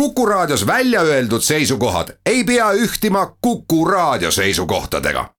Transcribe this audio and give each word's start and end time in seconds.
Kuku 0.00 0.26
Raadios 0.26 0.66
välja 0.66 1.00
öeldud 1.00 1.40
seisukohad 1.40 2.08
ei 2.26 2.44
pea 2.44 2.72
ühtima 2.72 3.36
Kuku 3.40 3.84
Raadio 3.84 4.30
seisukohtadega. 4.30 5.30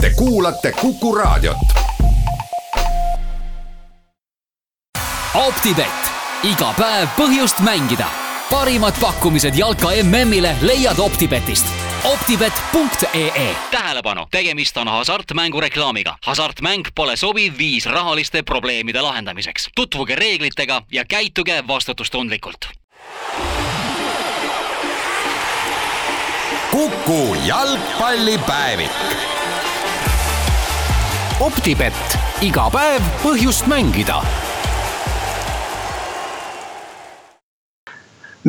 Te 0.00 0.10
kuulate 0.10 0.72
Kuku 0.72 1.14
Raadiot. 1.14 1.56
optibett, 5.34 6.04
iga 6.42 6.74
päev 6.78 7.08
põhjust 7.16 7.60
mängida. 7.60 8.06
parimad 8.50 8.94
pakkumised 9.00 9.54
jalka 9.54 9.88
MM-ile 10.02 10.56
leiad 10.60 10.98
Optibetist 10.98 11.66
optibet.ee 12.04 13.56
tähelepanu, 13.70 14.26
tegemist 14.30 14.76
on 14.76 14.88
hasartmängureklaamiga. 14.88 16.18
hasartmäng 16.24 16.84
pole 16.94 17.16
sobiv 17.16 17.52
viis 17.58 17.86
rahaliste 17.86 18.42
probleemide 18.42 19.00
lahendamiseks. 19.00 19.68
tutvuge 19.74 20.14
reeglitega 20.14 20.82
ja 20.92 21.04
käituge 21.04 21.64
vastutustundlikult 21.68 22.83
Kuku 26.74 27.36
jalgpallipäevik. 27.46 28.90
optibett, 31.40 32.16
iga 32.42 32.64
päev 32.72 33.04
põhjust 33.22 33.68
mängida 33.70 34.16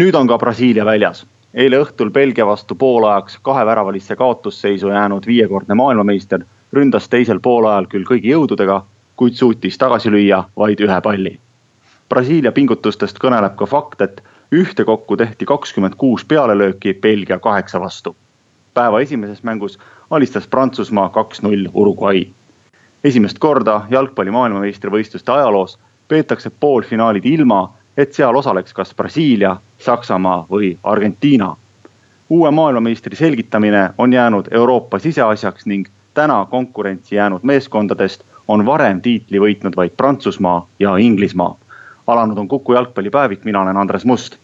nüüd 0.02 0.18
on 0.18 0.28
ka 0.28 0.40
Brasiilia 0.42 0.86
väljas. 0.86 1.22
eile 1.54 1.84
õhtul 1.84 2.10
Belgia 2.10 2.46
vastu 2.46 2.76
poolajaks 2.76 3.38
kaheväravalisse 3.42 4.16
kaotusseisu 4.16 4.90
jäänud 4.90 5.28
viiekordne 5.28 5.76
maailmameister 5.76 6.42
ründas 6.74 7.10
teisel 7.10 7.40
poolajal 7.40 7.86
küll 7.86 8.10
kõigi 8.10 8.34
jõududega, 8.34 8.82
kuid 9.16 9.38
suutis 9.38 9.78
tagasi 9.78 10.10
lüüa 10.10 10.44
vaid 10.58 10.82
ühe 10.82 11.02
palli. 11.02 11.40
Brasiilia 12.10 12.52
pingutustest 12.52 13.22
kõneleb 13.22 13.54
ka 13.56 13.66
fakt, 13.66 14.02
et 14.02 14.24
ühtekokku 14.52 15.18
tehti 15.18 15.46
kakskümmend 15.46 15.94
kuus 15.98 16.26
pealelööki 16.26 16.94
Belgia 16.94 17.40
kaheksa 17.40 17.82
vastu. 17.82 18.16
päeva 18.74 19.00
esimeses 19.00 19.44
mängus 19.44 19.80
alistas 20.10 20.48
Prantsusmaa 20.48 21.10
kaks-null 21.10 21.68
Uruguay. 21.74 22.28
esimest 23.04 23.40
korda 23.40 23.82
jalgpalli 23.90 24.32
maailmameistrivõistluste 24.32 25.32
ajaloos 25.32 25.80
peetakse 26.08 26.52
poolfinaalid 26.60 27.26
ilma, 27.26 27.74
et 27.98 28.14
seal 28.14 28.36
osaleks 28.36 28.74
kas 28.74 28.96
Brasiilia, 28.96 29.58
Saksamaa 29.80 30.46
või 30.52 30.78
Argentiina. 30.84 31.56
uue 32.30 32.52
maailmameistri 32.52 33.16
selgitamine 33.16 33.90
on 33.98 34.14
jäänud 34.14 34.48
Euroopa 34.52 35.00
siseasjaks 35.00 35.66
ning 35.66 35.88
täna 36.14 36.46
konkurentsi 36.50 37.16
jäänud 37.16 37.40
meeskondadest 37.44 38.24
on 38.48 38.66
varem 38.66 39.02
tiitli 39.02 39.40
võitnud 39.40 39.76
vaid 39.76 39.92
Prantsusmaa 39.98 40.68
ja 40.80 40.98
Inglismaa. 40.98 41.58
Alanud 42.08 42.38
on 42.38 42.48
Kuku 42.48 42.74
jalgpallipäevik, 42.74 43.44
mina 43.44 43.62
olen 43.62 43.78
Andres 43.78 44.06
Must 44.06 44.36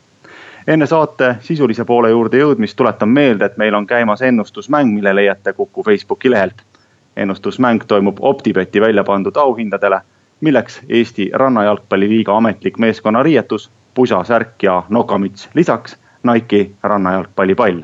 enne 0.67 0.86
saate 0.86 1.36
sisulise 1.42 1.86
poole 1.86 2.09
juurde 2.09 2.38
jõudmist 2.38 2.76
tuletan 2.78 3.09
meelde, 3.09 3.45
et 3.45 3.58
meil 3.58 3.73
on 3.73 3.88
käimas 3.88 4.22
ennustusmäng, 4.22 4.94
mille 4.94 5.16
leiate 5.16 5.54
Kuku 5.54 5.84
Facebooki 5.84 6.32
lehelt. 6.32 6.62
ennustusmäng 7.16 7.84
toimub 7.88 8.17
Optibeti 8.20 8.82
välja 8.82 9.04
pandud 9.04 9.36
auhindadele, 9.36 10.02
milleks 10.42 10.80
Eesti 10.89 11.32
Rannajalgpalliliiga 11.34 12.38
ametlik 12.38 12.78
meeskonnariietus, 12.78 13.70
pusasärk 13.94 14.64
ja 14.64 14.84
nokamüts, 14.89 15.50
lisaks 15.54 15.98
Nike'i 16.23 16.72
rannajalgpallipall. 16.84 17.82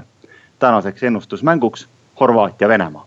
tänaseks 0.59 1.03
ennustusmänguks 1.03 1.87
Horvaatia-Venemaa 2.19 3.05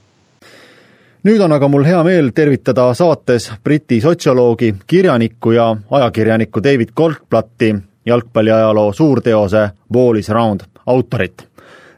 nüüd 1.25 1.41
on 1.41 1.53
aga 1.53 1.69
mul 1.69 1.85
hea 1.85 2.01
meel 2.05 2.31
tervitada 2.35 2.95
saates 2.95 3.51
Briti 3.65 4.01
sotsioloogi, 4.01 4.75
kirjanikku 4.87 5.53
ja 5.53 5.77
ajakirjanikku 5.91 6.63
David 6.65 6.89
Goldblatti 6.97 7.75
jalgpalliajaloo 8.07 8.93
suurteose 8.93 9.69
Ball 9.93 10.17
is 10.17 10.29
round 10.29 10.61
autorit. 10.87 11.47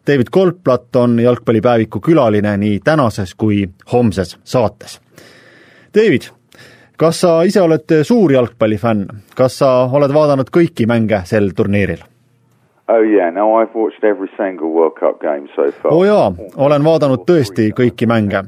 David 0.06 0.26
Goldblatt 0.32 0.96
on 0.96 1.18
jalgpallipäeviku 1.18 2.00
külaline 2.00 2.56
nii 2.56 2.80
tänases 2.84 3.34
kui 3.34 3.68
homses 3.92 4.38
saates. 4.44 5.00
David, 5.94 6.22
kas 6.96 7.20
sa 7.20 7.42
ise 7.42 7.62
oled 7.62 7.94
suur 8.02 8.32
jalgpallifänn, 8.32 9.06
kas 9.36 9.58
sa 9.58 9.88
oled 9.92 10.14
vaadanud 10.14 10.50
kõiki 10.50 10.88
mänge 10.90 11.22
sel 11.24 11.52
turniiril? 11.54 12.02
Oh 12.88 13.06
yeah, 13.06 13.30
no 13.30 13.62
I've 13.62 13.74
watched 13.78 14.02
every 14.04 14.28
single 14.36 14.74
World 14.74 14.98
Cup 14.98 15.20
game 15.20 15.46
so 15.54 15.70
far. 15.82 15.92
oo 15.92 15.98
oh 15.98 16.04
jaa, 16.04 16.32
olen 16.56 16.84
vaadanud 16.84 17.22
tõesti 17.28 17.70
kõiki 17.70 18.10
mänge 18.10 18.42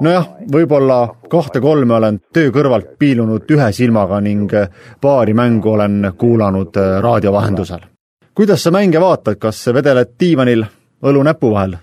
nojah, 0.00 0.26
võib-olla 0.52 1.00
kahte-kolme 1.30 1.94
olen 1.94 2.20
töö 2.32 2.50
kõrvalt 2.54 2.96
piilunud 2.98 3.50
ühe 3.50 3.70
silmaga 3.72 4.20
ning 4.20 4.52
paari 5.00 5.34
mängu 5.34 5.74
olen 5.74 6.12
kuulanud 6.18 6.76
äh, 6.76 6.98
raadio 7.02 7.32
vahendusel. 7.32 7.80
kuidas 8.34 8.62
sa 8.62 8.70
mänge 8.70 9.00
vaatad, 9.00 9.38
kas 9.38 9.66
vedeled 9.74 10.16
diivanil 10.20 10.64
õlu 11.02 11.22
näpu 11.22 11.52
vahel? 11.52 11.76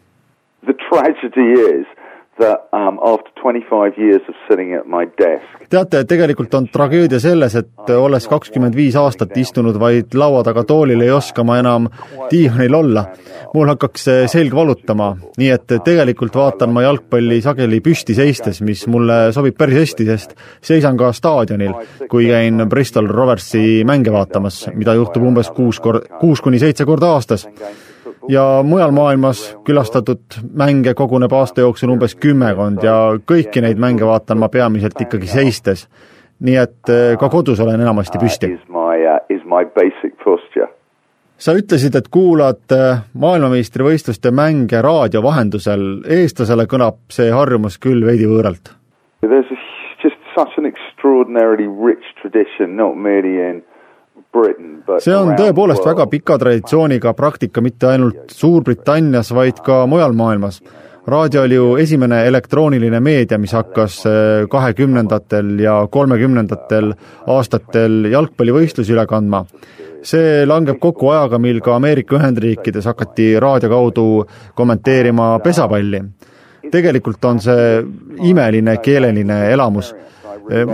The 0.66 0.74
tragedy 0.90 1.54
is 1.54 1.97
that 2.40 2.70
um, 2.74 3.00
after 3.03 3.31
25 3.42 3.98
years 3.98 4.22
of 4.30 4.36
sitting 4.50 4.74
at 4.74 4.86
my 4.86 5.06
desk. 5.18 5.70
Teate, 5.70 6.03
tegelikult 6.08 6.53
on 6.53 6.68
tragöödia 6.72 7.20
selles, 7.20 7.56
et 7.56 7.90
olles 7.92 8.28
kakskümmend 8.28 8.75
viis 8.75 8.96
aastat 8.96 9.36
istunud 9.38 9.80
vaid 9.80 10.16
laua 10.16 10.44
taga 10.48 10.64
toolil, 10.68 11.02
ei 11.03 11.12
oska 11.12 11.44
ma 11.44 11.58
enam 11.59 11.90
diivanil 12.31 12.75
olla. 12.75 13.06
mul 13.53 13.70
hakkaks 13.72 14.03
selg 14.30 14.53
valutama, 14.53 15.14
nii 15.40 15.50
et 15.50 15.72
tegelikult 15.84 16.36
vaatan 16.36 16.74
ma 16.74 16.84
jalgpalli 16.84 17.40
sageli 17.42 17.80
püsti 17.81 18.14
seistes, 18.18 18.62
mis 18.62 18.86
mulle 18.92 19.31
sobib 19.34 19.58
päris 19.58 19.80
hästi, 19.81 20.06
sest 20.06 20.36
seisan 20.62 20.98
ka 21.00 21.12
staadionil, 21.16 21.74
kui 22.12 22.28
käin 22.28 22.68
Bristol 22.69 23.08
Roversi 23.08 23.84
mänge 23.88 24.14
vaatamas, 24.14 24.68
mida 24.75 24.94
juhtub 25.00 25.24
umbes 25.30 25.50
kuus 25.56 25.80
kord, 25.80 26.09
kuus 26.19 26.44
kuni 26.44 26.59
seitse 26.59 26.86
korda 26.86 27.16
aastas 27.16 27.48
ja 28.30 28.64
mujal 28.64 28.92
maailmas 28.92 29.58
külastatud 29.66 30.40
mänge 30.54 30.94
koguneb 30.94 31.34
aasta 31.34 31.62
jooksul 31.62 31.94
umbes 31.94 32.16
kümmekond 32.16 32.84
ja 32.84 32.96
kõiki 33.32 33.62
neid 33.64 33.80
mänge 33.80 34.06
vaatan 34.06 34.40
ma 34.40 34.50
peamiselt 34.50 35.02
ikkagi 35.02 35.28
seistes. 35.28 35.88
nii 36.40 36.56
et 36.62 36.90
eh, 36.94 37.18
ka 37.18 37.30
kodus 37.34 37.60
olen 37.60 37.82
enamasti 37.82 38.20
püsti. 38.22 38.52
Uh, 38.70 40.68
sa 41.38 41.54
ütlesid, 41.58 41.96
et 41.98 42.08
kuulad 42.14 42.76
eh, 42.76 43.00
maailmameistrivõistluste 43.14 44.32
mänge 44.32 44.82
raadio 44.82 45.24
vahendusel, 45.26 46.04
eestlasele 46.06 46.68
kõlab 46.70 47.00
see 47.10 47.32
harjumus 47.34 47.80
küll 47.82 48.06
veidi 48.06 48.30
võõralt. 48.30 48.76
There's 49.26 49.50
just 50.04 50.22
such 50.36 50.60
an 50.62 50.70
extraordinarily 50.70 51.66
rich 51.66 52.06
tradition, 52.22 52.78
not 52.78 52.98
merely 52.98 53.42
in 53.42 53.64
see 55.03 55.16
on 55.16 55.34
tõepoolest 55.38 55.86
väga 55.86 56.08
pika 56.12 56.38
traditsiooniga 56.40 57.14
praktika 57.18 57.62
mitte 57.64 57.90
ainult 57.92 58.34
Suurbritannias, 58.34 59.34
vaid 59.36 59.62
ka 59.66 59.86
mujal 59.90 60.16
maailmas. 60.18 60.62
raadio 61.08 61.42
oli 61.42 61.56
ju 61.56 61.75
esimene 61.80 62.25
elektrooniline 62.28 63.00
meedia, 63.00 63.38
mis 63.38 63.53
hakkas 63.56 64.06
eh, 64.06 64.48
kahekümnendatel 64.52 65.59
ja 65.59 65.88
kolmekümnendatel 65.92 66.94
aastatel 67.28 68.09
jalgpallivõistlusi 68.12 68.94
üle 68.94 69.06
kandma. 69.08 69.46
see 70.03 70.46
langeb 70.46 70.80
kokku 70.80 71.09
ajaga, 71.09 71.38
mil 71.38 71.59
ka 71.62 71.75
Ameerika 71.75 72.16
Ühendriikides 72.16 72.86
hakati 72.86 73.40
raadio 73.40 73.69
kaudu 73.69 74.25
kommenteerima 74.56 75.40
pesapalli. 75.40 76.04
tegelikult 76.72 77.25
on 77.25 77.40
see 77.40 77.84
imeline 78.24 78.78
keeleline 78.78 79.52
elamus 79.52 79.94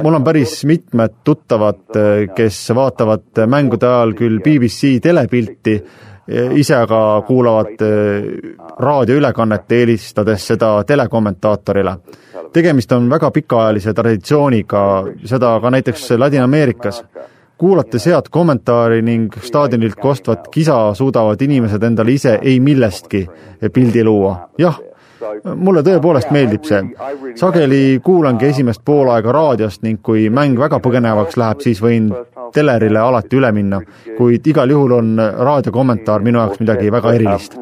mul 0.04 0.14
on 0.14 0.24
päris 0.24 0.66
mitmed 0.66 1.10
tuttavad, 1.24 1.96
eh, 1.96 2.30
kes 2.36 2.72
vaatavad 2.76 3.46
mängude 3.48 3.88
ajal 3.88 4.14
küll 4.14 4.40
BBC 4.40 5.00
telepilti, 5.02 5.76
eh, 6.28 6.52
ise 6.60 6.76
aga 6.76 7.24
kuulavad 7.28 7.82
raadioülekannet, 8.80 9.72
eelistades 9.72 10.48
seda 10.48 10.84
telekommentaatorile. 10.84 11.98
tegemist 12.54 12.92
on 12.92 13.10
väga 13.10 13.32
pikaajalise 13.32 13.94
traditsiooniga, 13.94 15.06
seda 15.26 15.60
ka 15.60 15.70
näiteks 15.70 16.12
Ladina-Ameerikas. 16.18 17.04
kuulates 17.58 18.06
head 18.06 18.30
kommentaari 18.30 19.02
ning 19.02 19.34
staadionilt 19.42 19.96
kostvat 19.96 20.48
kisa, 20.48 20.94
suudavad 20.94 21.42
inimesed 21.42 21.84
endale 21.84 22.12
ise 22.12 22.40
ei 22.42 22.60
millestki 22.60 23.28
pildi 23.74 24.04
luua. 24.04 24.50
jah 24.58 24.80
mulle 25.56 25.84
tõepoolest 25.86 26.32
meeldib 26.32 26.66
see. 26.68 26.82
sageli 27.40 28.00
kuulangi 28.04 28.50
esimest 28.50 28.82
poolaega 28.86 29.32
raadiost 29.32 29.84
ning 29.84 30.02
kui 30.02 30.30
mäng 30.30 30.60
väga 30.60 30.80
põgenevaks 30.84 31.38
läheb, 31.40 31.62
siis 31.66 31.82
võin 31.84 32.12
telerile 32.54 33.00
alati 33.00 33.40
üle 33.40 33.52
minna, 33.52 33.82
kuid 34.18 34.48
igal 34.48 34.70
juhul 34.70 34.98
on 35.00 35.16
raadiokommentaar 35.20 36.26
minu 36.26 36.40
jaoks 36.40 36.60
midagi 36.60 36.92
väga 36.92 37.14
erilist. 37.14 37.58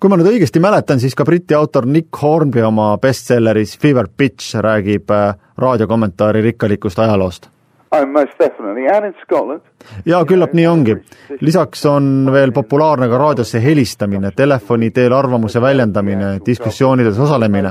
kui 0.00 0.10
ma 0.12 0.18
nüüd 0.20 0.28
õigesti 0.34 0.60
mäletan, 0.60 1.00
siis 1.00 1.14
ka 1.16 1.24
Briti 1.24 1.54
autor 1.56 1.86
Nick 1.86 2.22
Hornby 2.22 2.60
oma 2.62 2.90
bestselleris 3.00 3.78
Fever 3.80 4.10
Pitch 4.16 4.58
räägib 4.60 5.10
äh, 5.10 5.34
raadiokommentaari 5.58 6.42
rikkalikust 6.42 6.98
ajaloost 6.98 7.53
Oh, 7.94 8.06
most 8.06 8.38
definitely, 8.38 8.88
and 8.88 9.06
in 9.06 9.14
Scotland. 9.22 9.60
ja 10.06 10.24
küllap 10.24 10.54
nii 10.56 10.66
ongi. 10.66 10.96
lisaks 11.40 11.84
on 11.86 12.30
veel 12.32 12.50
populaarne 12.52 13.06
ka 13.08 13.18
raadiosse 13.20 13.60
helistamine, 13.62 14.32
telefoni 14.36 14.90
teel 14.90 15.12
arvamuse 15.14 15.60
väljendamine, 15.62 16.38
diskussioonides 16.46 17.18
osalemine. 17.18 17.70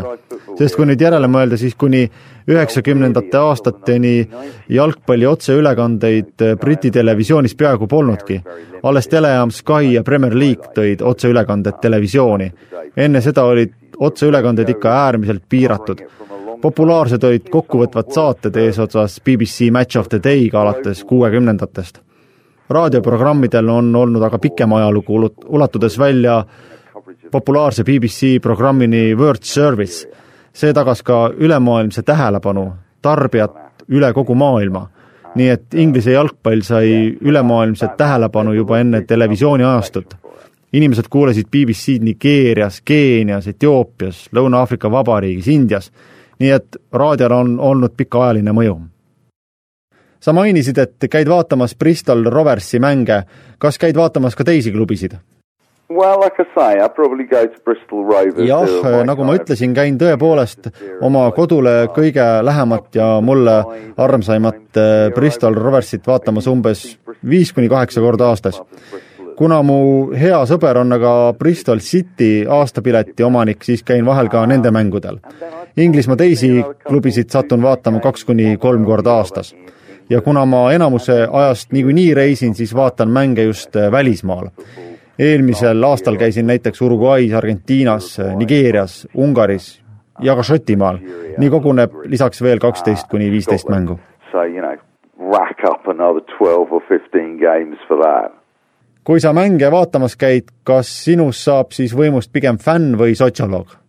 sest 0.57 0.77
kui 0.77 0.87
nüüd 0.87 1.01
järele 1.01 1.27
mõelda, 1.27 1.57
siis 1.57 1.75
kuni 1.75 2.05
üheksakümnendate 2.47 3.37
aastateni 3.37 4.29
jalgpalli 4.69 5.27
otseülekandeid 5.27 6.47
Briti 6.61 6.91
televisioonis 6.91 7.55
peaaegu 7.55 7.87
polnudki. 7.87 8.41
alles 8.83 9.07
telejaam 9.07 9.51
Sky 9.51 9.91
ja 9.93 10.03
Premier 10.03 10.35
League 10.39 10.71
tõid 10.77 11.03
otseülekanded 11.03 11.81
televisiooni. 11.81 12.51
enne 12.97 13.21
seda 13.21 13.43
olid 13.43 13.73
otseülekanded 13.99 14.69
ikka 14.69 14.89
äärmiselt 15.05 15.43
piiratud. 15.49 15.99
Populaarsed 16.63 17.23
olid 17.27 17.49
kokkuvõtvad 17.51 18.11
saated 18.15 18.55
eesotsas 18.55 19.17
BBC 19.25 19.67
Match 19.71 19.99
of 19.99 20.07
the 20.09 20.19
Day'ga 20.23 20.61
alates 20.61 21.03
kuuekümnendatest. 21.03 21.99
raadioprogrammidel 22.69 23.69
on 23.69 23.95
olnud 23.95 24.23
aga 24.23 24.39
pikem 24.39 24.73
ajalugu, 24.73 25.29
ulatudes 25.45 25.99
välja 25.99 26.45
populaarse 27.31 27.83
BBC 27.83 28.41
programmini 28.41 29.15
World 29.15 29.43
Service. 29.43 30.07
see 30.53 30.73
tagas 30.73 31.03
ka 31.03 31.33
ülemaailmse 31.37 32.01
tähelepanu, 32.01 32.73
tarbijat 33.01 33.51
üle 33.89 34.13
kogu 34.13 34.35
maailma. 34.35 34.87
nii 35.35 35.49
et 35.49 35.73
Inglise 35.73 36.11
jalgpall 36.11 36.61
sai 36.61 37.17
ülemaailmset 37.21 37.97
tähelepanu 37.97 38.53
juba 38.53 38.79
enne 38.79 39.01
televisiooni 39.01 39.63
ajastut 39.63 40.15
inimesed 40.73 41.05
kuulasid 41.09 41.45
BBC-d 41.51 42.03
Nigeerias, 42.03 42.81
Keenias, 42.85 43.47
Etioopias, 43.47 44.29
Lõuna-Aafrika 44.35 44.91
Vabariigis, 44.91 45.47
Indias, 45.47 45.91
nii 46.43 46.51
et 46.51 46.79
raadiol 46.91 47.35
on 47.35 47.53
olnud 47.71 47.95
pikaajaline 47.97 48.51
mõju. 48.55 48.79
sa 50.23 50.31
mainisid, 50.31 50.77
et 50.79 51.05
käid 51.11 51.27
vaatamas 51.27 51.75
Bristol 51.75 52.23
Roversi 52.31 52.79
mänge, 52.79 53.23
kas 53.59 53.77
käid 53.77 53.95
vaatamas 53.95 54.35
ka 54.35 54.43
teisi 54.47 54.71
klubisid? 54.71 55.17
Well, 55.91 56.17
like 56.23 56.39
I 56.39 56.45
say, 56.55 56.79
I 56.79 56.87
probably 56.87 57.25
go 57.27 57.45
to 57.45 57.59
Bristol 57.65 58.05
Rovers. 58.07 58.47
jah, 58.47 59.03
nagu 59.05 59.25
ma 59.27 59.35
ütlesin, 59.35 59.75
käin 59.75 59.97
tõepoolest 59.99 60.71
oma 61.03 61.25
kodule 61.35 61.89
kõige 61.93 62.23
lähemat 62.41 62.95
ja 62.95 63.09
mulle 63.21 63.57
armsaimat 63.97 64.79
eh, 64.79 65.09
Bristol 65.15 65.59
Roversit 65.59 66.07
vaatamas 66.07 66.47
umbes 66.47 66.85
viis 67.29 67.51
kuni 67.53 67.69
kaheksa 67.69 68.01
korda 68.01 68.31
aastas 68.31 68.61
kuna 69.37 69.61
mu 69.65 69.77
hea 70.17 70.39
sõber 70.49 70.77
on 70.81 70.95
aga 70.95 71.33
Bristol 71.39 71.81
City 71.83 72.45
aastapileti 72.49 73.23
omanik, 73.23 73.63
siis 73.63 73.83
käin 73.83 74.05
vahel 74.05 74.29
ka 74.29 74.45
nende 74.49 74.71
mängudel. 74.71 75.19
Inglismaa 75.77 76.17
teisi 76.19 76.51
klubisid 76.87 77.33
satun 77.33 77.63
vaatama 77.63 77.99
kaks 78.03 78.25
kuni 78.25 78.57
kolm 78.57 78.85
korda 78.85 79.17
aastas. 79.17 79.55
ja 80.09 80.21
kuna 80.21 80.45
ma 80.45 80.71
enamuse 80.71 81.27
ajast 81.31 81.71
niikuinii 81.71 82.13
reisin, 82.13 82.55
siis 82.55 82.75
vaatan 82.75 83.09
mänge 83.09 83.43
just 83.43 83.75
välismaal. 83.91 84.47
eelmisel 85.19 85.83
aastal 85.83 86.15
käisin 86.17 86.47
näiteks 86.47 86.81
Uruguay's, 86.81 87.33
Argentiinas, 87.33 88.17
Nigeerias, 88.35 89.07
Ungaris 89.15 89.81
ja 90.19 90.35
ka 90.35 90.43
Šotimaal. 90.43 90.97
nii 91.37 91.49
koguneb 91.49 91.91
lisaks 92.05 92.41
veel 92.41 92.59
kaksteist 92.59 93.07
kuni 93.07 93.31
viisteist 93.31 93.69
mängu. 93.69 93.99
So 94.31 94.43
you 94.43 94.61
know, 94.61 94.77
rack 95.31 95.59
up 95.69 95.87
another 95.87 96.21
twelve 96.37 96.71
or 96.71 96.81
fifteen 96.89 97.37
games 97.37 97.77
for 97.87 97.97
that 97.97 98.42
kui 99.03 99.19
sa 99.19 99.33
mänge 99.33 99.71
vaatamas 99.71 100.15
käid, 100.15 100.51
kas 100.63 100.91
sinust 101.03 101.43
saab 101.43 101.71
siis 101.71 101.95
võimust 101.95 102.31
pigem 102.31 102.57
fänn 102.57 102.97
või 102.99 103.15
sotsioloog 103.15 103.83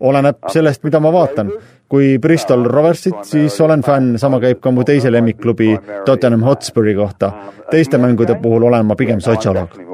oleneb 0.00 0.36
sellest, 0.48 0.84
mida 0.84 1.00
ma 1.00 1.12
vaatan. 1.12 1.52
kui 1.88 2.18
Bristol 2.18 2.64
Roversit, 2.64 3.14
siis 3.22 3.60
olen 3.60 3.82
fänn, 3.84 4.18
sama 4.18 4.40
käib 4.40 4.58
ka 4.60 4.70
mu 4.70 4.84
teise 4.84 5.12
lemmikklubi 5.12 5.78
Tottenham 6.04 6.42
Hotspuri 6.42 6.94
kohta. 6.94 7.32
teiste 7.70 7.98
mängude 7.98 8.34
puhul 8.42 8.62
olen 8.62 8.86
ma 8.86 8.94
pigem 8.94 9.20
sotsioloog. 9.20 9.68
Uh, 9.78 9.84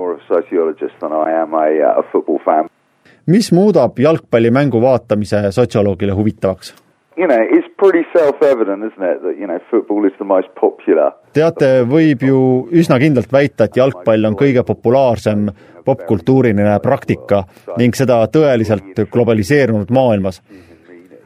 mis 3.26 3.52
muudab 3.52 3.98
jalgpallimängu 3.98 4.80
vaatamise 4.82 5.52
sotsioloogile 5.52 6.12
huvitavaks? 6.12 6.74
You 7.16 7.26
know, 7.26 7.38
it's 7.40 7.68
pretty 7.76 8.04
self-evident, 8.16 8.84
isn't 8.84 9.02
it, 9.02 9.22
that, 9.22 9.36
you 9.38 9.46
know, 9.46 9.58
football 9.70 10.06
is 10.06 10.12
the 10.18 10.24
most 10.24 10.48
popular. 10.54 11.12
teate, 11.34 11.84
võib 11.86 12.22
ju 12.26 12.38
üsna 12.74 12.98
kindlalt 12.98 13.30
väita, 13.32 13.68
et 13.68 13.76
jalgpall 13.78 14.26
on 14.26 14.36
kõige 14.38 14.64
populaarsem 14.66 15.44
popkultuuriline 15.86 16.78
praktika 16.82 17.44
ning 17.78 17.94
seda 17.96 18.22
tõeliselt 18.32 19.04
globaliseerunud 19.12 19.92
maailmas. 19.94 20.40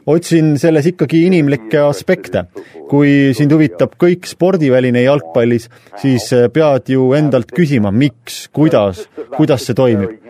Otsin 0.05 0.55
selles 0.59 0.85
ikkagi 0.85 1.25
inimlikke 1.25 1.79
aspekte. 1.85 2.45
kui 2.89 3.33
sind 3.33 3.49
huvitab 3.51 3.95
kõik 3.97 4.27
spordiväline 4.29 5.01
jalgpallis, 5.01 5.69
siis 5.97 6.29
pead 6.53 6.91
ju 6.93 7.13
endalt 7.17 7.49
küsima, 7.49 7.89
miks, 7.91 8.45
kuidas, 8.53 9.07
kuidas 9.37 9.65
see 9.65 9.73
toimib 9.73 10.25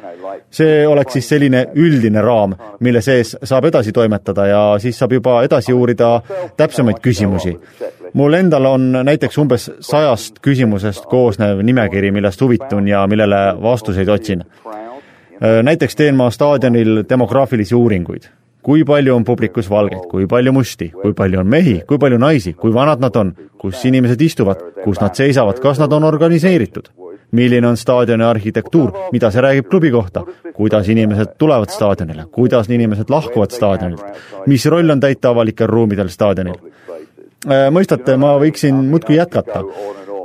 see 0.51 0.88
oleks 0.88 1.18
siis 1.18 1.27
selline 1.30 1.66
üldine 1.75 2.22
raam, 2.24 2.56
mille 2.80 3.01
sees 3.04 3.36
saab 3.44 3.68
edasi 3.69 3.94
toimetada 3.95 4.48
ja 4.48 4.62
siis 4.81 4.98
saab 5.00 5.16
juba 5.18 5.39
edasi 5.44 5.74
uurida 5.74 6.22
täpsemaid 6.57 7.01
küsimusi. 7.04 7.56
mul 8.13 8.33
endal 8.33 8.66
on 8.66 8.92
näiteks 9.04 9.38
umbes 9.38 9.69
sajast 9.80 10.39
küsimusest 10.42 11.06
koosnev 11.12 11.62
nimekiri, 11.63 12.12
millest 12.12 12.42
huvitun 12.42 12.88
ja 12.88 13.07
millele 13.07 13.62
vastuseid 13.62 14.10
otsin. 14.10 14.44
näiteks 15.63 15.95
teen 15.95 16.16
ma 16.16 16.30
staadionil 16.31 17.04
demograafilisi 17.10 17.75
uuringuid 17.75 18.31
kui 18.65 18.83
palju 18.85 19.15
on 19.15 19.23
publikus 19.23 19.69
valgeid, 19.69 20.07
kui 20.09 20.27
palju 20.27 20.51
musti, 20.56 20.89
kui 21.01 21.13
palju 21.13 21.39
on 21.39 21.47
mehi, 21.47 21.79
kui 21.88 22.01
palju 22.01 22.17
naisi, 22.17 22.56
kui 22.57 22.73
vanad 22.73 23.03
nad 23.03 23.15
on, 23.21 23.33
kus 23.62 23.85
inimesed 23.85 24.21
istuvad, 24.21 24.62
kus 24.83 25.01
nad 25.01 25.13
seisavad, 25.17 25.62
kas 25.62 25.81
nad 25.81 25.94
on 25.94 26.07
organiseeritud 26.07 26.89
milline 27.35 27.67
on 27.67 27.77
staadioni 27.77 28.23
arhitektuur, 28.23 28.91
mida 29.12 29.31
see 29.31 29.44
räägib 29.44 29.69
klubi 29.69 29.91
kohta, 29.91 30.23
kuidas 30.56 30.89
inimesed 30.89 31.35
tulevad 31.41 31.71
staadionile, 31.73 32.27
kuidas 32.31 32.69
inimesed 32.69 33.12
lahkuvad 33.12 33.51
staadionilt, 33.51 34.06
mis 34.47 34.65
roll 34.71 34.89
on 34.89 35.03
täita 35.03 35.33
avalikel 35.33 35.67
ruumidel 35.67 36.12
staadionil. 36.13 36.57
Äh, 37.45 37.67
mõistate, 37.73 38.17
ma 38.17 38.35
võiksin 38.41 38.77
muudkui 38.89 39.19
jätkata. 39.19 39.63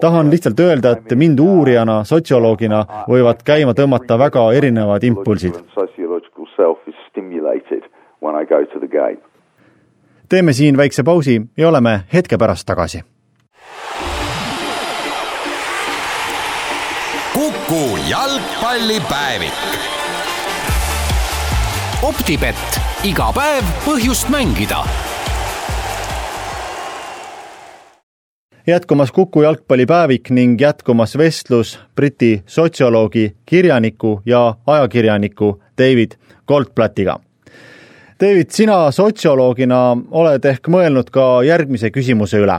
tahan 0.00 0.30
lihtsalt 0.30 0.60
öelda, 0.60 0.90
et 0.90 1.12
mind 1.14 1.38
uurijana, 1.44 2.04
sotsioloogina 2.04 2.78
võivad 3.08 3.42
käima 3.44 3.74
tõmmata 3.76 4.16
väga 4.18 4.52
erinevad 4.52 5.04
impulsid. 5.04 5.58
Teeme 10.28 10.52
siin 10.52 10.76
väikse 10.76 11.02
pausi 11.02 11.42
ja 11.56 11.68
oleme 11.68 12.00
hetke 12.12 12.38
pärast 12.38 12.66
tagasi 12.66 13.02
Kuku 17.34 17.98
jalgpallipäevik. 18.10 19.52
optibett, 22.02 22.80
iga 23.04 23.32
päev 23.34 23.64
põhjust 23.84 24.28
mängida. 24.28 24.84
jätkumas 28.66 29.12
Kuku 29.12 29.42
jalgpallipäevik 29.42 30.30
ning 30.30 30.60
jätkumas 30.60 31.18
vestlus 31.18 31.80
Briti 31.96 32.42
sotsioloogi, 32.46 33.36
kirjaniku 33.46 34.22
ja 34.26 34.54
ajakirjaniku 34.66 35.62
David 35.78 36.10
Goldblattiga 36.46 37.20
David, 38.20 38.50
sina 38.52 38.74
sotsioloogina 38.92 39.76
oled 40.20 40.44
ehk 40.44 40.68
mõelnud 40.68 41.08
ka 41.08 41.22
järgmise 41.40 41.88
küsimuse 41.88 42.36
üle. 42.42 42.56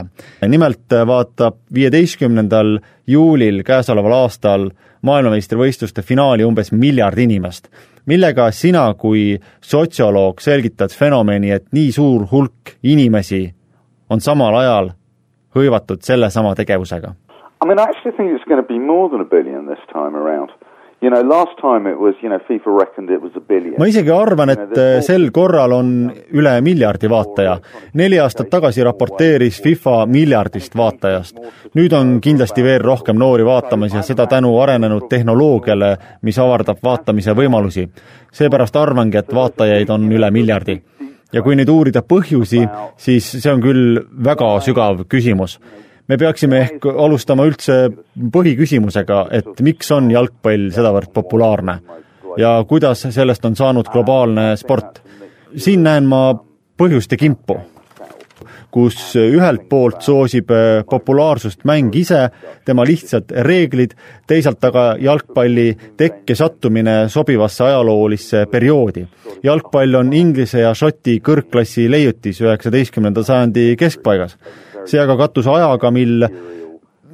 nimelt 0.48 0.90
vaatab 1.06 1.60
viieteistkümnendal 1.74 2.80
juulil 3.06 3.62
käesoleval 3.62 4.12
aastal 4.12 4.64
maailmameistrivõistluste 5.06 6.02
finaali 6.02 6.44
umbes 6.44 6.72
miljard 6.72 7.18
inimest. 7.18 7.68
millega 8.06 8.50
sina 8.50 8.94
kui 8.94 9.38
sotsioloog 9.60 10.40
selgitad 10.40 10.90
fenomeni, 10.90 11.50
et 11.50 11.66
nii 11.72 11.92
suur 11.92 12.26
hulk 12.32 12.74
inimesi 12.82 13.54
on 14.10 14.20
samal 14.20 14.54
ajal 14.54 14.90
hõivatud 15.54 16.02
sellesama 16.02 16.54
tegevusega? 16.54 17.14
I 17.62 17.66
mean 17.66 17.78
I 17.78 17.82
actually 17.82 18.16
think 18.16 18.34
it's 18.34 18.48
going 18.48 18.60
to 18.60 18.66
be 18.66 18.80
more 18.80 19.08
than 19.08 19.20
a 19.20 19.30
billion 19.30 19.66
this 19.66 19.86
time 19.92 20.16
around 20.16 20.50
You 21.02 21.10
know, 21.10 21.20
last 21.20 21.58
time 21.60 21.90
it 21.90 21.98
was, 21.98 22.14
you 22.22 22.28
know, 22.28 22.38
FIFA 22.38 22.78
reckoned 22.80 23.10
it 23.10 23.20
was 23.20 23.32
a 23.34 23.40
billion. 23.40 23.74
ma 23.78 23.88
isegi 23.90 24.10
arvan, 24.14 24.52
et 24.52 24.76
eh, 24.78 25.00
sel 25.02 25.32
korral 25.34 25.74
on 25.74 25.88
üle 26.30 26.52
miljardi 26.62 27.10
vaataja. 27.10 27.56
neli 27.98 28.20
aastat 28.22 28.46
tagasi 28.50 28.84
raporteeris 28.86 29.58
FIFA 29.64 30.06
miljardist 30.06 30.76
vaatajast. 30.78 31.42
nüüd 31.74 31.98
on 31.98 32.20
kindlasti 32.22 32.62
veel 32.62 32.86
rohkem 32.86 33.18
noori 33.18 33.44
vaatamas 33.44 33.98
ja 33.98 34.02
seda 34.06 34.28
tänu 34.30 34.54
arenenud 34.62 35.08
tehnoloogiale, 35.10 35.96
mis 36.22 36.38
avardab 36.38 36.78
vaatamise 36.84 37.34
võimalusi. 37.34 37.88
seepärast 38.32 38.76
arvangi, 38.76 39.18
et 39.18 39.34
vaatajaid 39.34 39.90
on 39.90 40.06
üle 40.12 40.30
miljardi 40.30 40.80
ja 41.32 41.42
kui 41.42 41.58
nüüd 41.58 41.68
uurida 41.68 42.06
põhjusi, 42.06 42.62
siis 42.96 43.26
see 43.42 43.50
on 43.50 43.60
küll 43.60 43.98
väga 44.24 44.54
sügav 44.60 45.02
küsimus 45.08 45.58
me 46.08 46.18
peaksime 46.18 46.60
ehk 46.60 46.86
alustama 46.86 47.46
üldse 47.46 47.88
põhiküsimusega, 48.32 49.26
et 49.30 49.60
miks 49.60 49.90
on 49.94 50.10
jalgpall 50.10 50.70
sedavõrd 50.74 51.12
populaarne 51.14 51.80
ja 52.36 52.64
kuidas 52.68 53.06
sellest 53.10 53.44
on 53.44 53.56
saanud 53.56 53.88
globaalne 53.92 54.56
sport. 54.56 55.02
siin 55.56 55.82
näen 55.82 56.04
ma 56.04 56.34
põhjuste 56.78 57.16
kimpu. 57.16 57.60
kus 58.72 59.12
ühelt 59.20 59.66
poolt 59.68 60.00
soosib 60.00 60.48
äh, 60.50 60.78
populaarsust 60.88 61.66
mäng 61.68 61.92
ise, 61.92 62.30
tema 62.64 62.86
lihtsad 62.88 63.28
reeglid, 63.44 63.90
teisalt 64.26 64.64
aga 64.64 64.96
jalgpalli 64.96 65.76
tekke 65.96 66.34
sattumine 66.34 67.08
sobivasse 67.08 67.64
ajaloolisse 67.64 68.46
perioodi. 68.50 69.06
jalgpall 69.42 69.94
on 69.94 70.12
Inglise 70.12 70.64
ja 70.64 70.74
Šoti 70.74 71.20
kõrgklassi 71.20 71.90
leiutis 71.90 72.40
üheksateistkümnenda 72.40 73.22
sajandi 73.22 73.76
keskpaigas. 73.76 74.38
See 74.86 75.00
aga 75.00 75.16
kattus 75.16 75.46
ajaga, 75.46 75.90
mil 75.90 76.26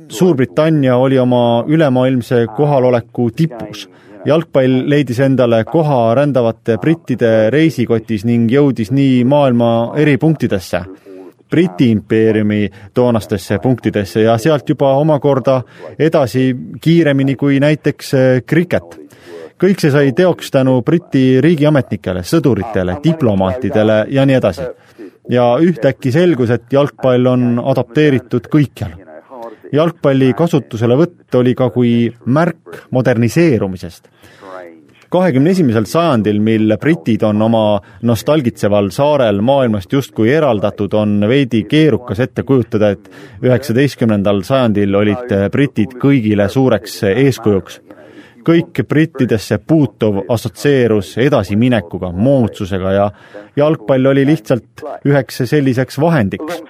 Suurbritannia 0.09 0.97
oli 0.97 1.19
oma 1.21 1.65
ülemaailmse 1.69 2.47
kohaloleku 2.57 3.27
tipus 3.37 3.89
jalgpall 4.27 4.89
leidis 4.91 5.21
endale 5.21 5.63
koha 5.65 6.15
rändavate 6.15 6.79
brittide 6.81 7.51
reisikotis 7.55 8.25
ning 8.29 8.51
jõudis 8.53 8.91
nii 8.93 9.23
maailma 9.29 9.93
eri 9.97 10.17
punktidesse, 10.19 10.83
Briti 11.49 11.87
impeeriumi 11.91 12.69
toonastesse 12.95 13.57
punktidesse 13.59 14.21
ja 14.21 14.35
sealt 14.39 14.69
juba 14.69 14.91
omakorda 15.01 15.63
edasi 15.99 16.51
kiiremini 16.81 17.37
kui 17.41 17.61
näiteks 17.61 18.13
kriket. 18.47 18.99
kõik 19.59 19.81
see 19.81 19.91
sai 19.91 20.13
teoks 20.13 20.51
tänu 20.51 20.83
Briti 20.83 21.41
riigiametnikele, 21.41 22.21
sõduritele, 22.23 22.99
diplomaatidele 23.05 24.05
ja 24.09 24.27
nii 24.27 24.37
edasi. 24.37 24.63
Ja 25.31 25.51
ühtäkki 25.61 26.13
selgus, 26.13 26.51
et 26.51 26.73
jalgpall 26.73 27.27
on 27.27 27.61
adapteeritud 27.65 28.49
kõikjal 28.53 28.97
jalgpalli 29.73 30.33
kasutuselevõtt 30.37 31.35
oli 31.39 31.55
ka 31.55 31.71
kui 31.75 32.09
märk 32.27 32.85
moderniseerumisest. 32.91 34.09
kahekümne 35.09 35.51
esimesel 35.51 35.87
sajandil, 35.89 36.41
mil 36.41 36.77
britid 36.81 37.23
on 37.25 37.43
oma 37.43 37.81
nostalgitseval 38.03 38.91
saarel 38.93 39.41
maailmast 39.41 39.93
justkui 39.93 40.29
eraldatud, 40.35 40.93
on 40.93 41.25
veidi 41.29 41.63
keerukas 41.65 42.21
ette 42.21 42.43
kujutada, 42.43 42.91
et 42.91 43.11
üheksateistkümnendal 43.43 44.43
sajandil 44.45 44.95
olid 44.95 45.33
britid 45.53 45.97
kõigile 46.03 46.49
suureks 46.49 47.03
eeskujuks 47.09 47.81
kõik 48.47 48.83
brittidesse 48.89 49.59
puutuv 49.59 50.23
assotsieerus 50.29 51.17
edasiminekuga, 51.23 52.11
moodsusega 52.13 52.93
ja 52.93 53.09
jalgpall 53.57 54.07
oli 54.13 54.25
lihtsalt 54.27 54.85
üheks 55.07 55.43
selliseks 55.45 56.01
vahendiks. 56.01 56.63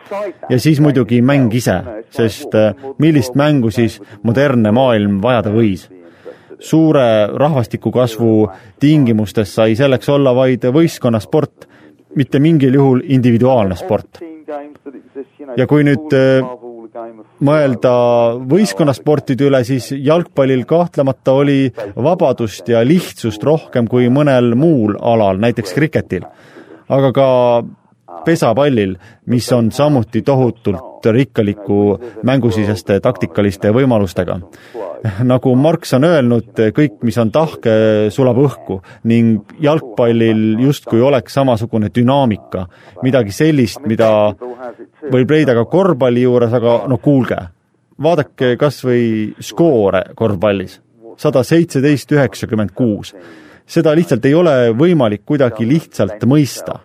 ja 0.49 0.59
siis 0.61 0.81
muidugi 0.81 1.23
mäng 1.23 1.55
ise, 1.55 1.81
sest 2.11 2.55
äh, 2.55 2.75
millist 2.99 3.35
mängu 3.35 3.71
siis 3.71 4.01
modernne 4.23 4.73
maailm 4.73 5.23
vajada 5.23 5.51
võis? 5.55 5.89
suure 6.59 7.27
rahvastiku 7.35 7.91
kasvu 7.95 8.49
tingimustes 8.81 9.55
sai 9.55 9.77
selleks 9.79 10.09
olla 10.09 10.35
vaid 10.35 10.65
võistkonnasport, 10.75 11.69
mitte 12.17 12.41
mingil 12.43 12.75
juhul 12.75 13.03
individuaalne 13.05 13.77
sport. 13.77 14.23
ja 15.57 15.67
kui 15.67 15.85
nüüd 15.85 16.15
äh, 16.17 16.43
mõelda 17.45 17.93
võistkonnasportide 18.51 19.49
üle, 19.49 19.63
siis 19.67 19.91
jalgpallil 19.93 20.65
kahtlemata 20.69 21.35
oli 21.41 21.73
vabadust 21.97 22.69
ja 22.71 22.83
lihtsust 22.87 23.45
rohkem 23.47 23.89
kui 23.91 24.09
mõnel 24.13 24.55
muul 24.59 24.97
alal, 25.01 25.41
näiteks 25.43 25.77
kriketil. 25.77 26.27
aga 26.89 27.13
ka 27.13 27.29
pesapallil, 28.25 28.97
mis 29.27 29.53
on 29.53 29.73
samuti 29.73 30.23
tohutult 30.23 31.07
rikkaliku 31.07 31.99
mängusiseste 32.23 33.01
taktikaliste 33.01 33.71
võimalustega. 33.73 34.41
nagu 35.23 35.55
Marx 35.55 35.95
on 35.95 36.05
öelnud, 36.05 36.51
kõik, 36.75 36.99
mis 37.07 37.19
on 37.19 37.31
tahke, 37.31 37.71
sulab 38.11 38.41
õhku 38.43 38.81
ning 39.05 39.53
jalgpallil 39.63 40.59
justkui 40.65 41.01
oleks 41.01 41.35
samasugune 41.39 41.91
dünaamika, 41.95 42.67
midagi 43.03 43.33
sellist, 43.33 43.85
mida 43.87 44.35
võib 45.13 45.31
leida 45.31 45.55
ka 45.57 45.65
korvpalli 45.71 46.25
juures, 46.25 46.53
aga 46.55 46.81
no 46.91 46.99
kuulge, 47.03 47.39
vaadake 48.03 48.55
kas 48.61 48.81
või 48.87 49.35
skoore 49.43 50.05
korvpallis, 50.19 50.79
sada 51.19 51.43
seitseteist, 51.45 52.13
üheksakümmend 52.13 52.75
kuus. 52.75 53.15
seda 53.69 53.93
lihtsalt 53.95 54.25
ei 54.25 54.35
ole 54.35 54.71
võimalik 54.73 55.23
kuidagi 55.29 55.67
lihtsalt 55.69 56.25
mõista 56.25 56.79